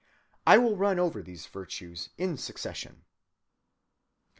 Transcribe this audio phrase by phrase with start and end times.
[0.47, 3.03] I will run over these virtues in succession.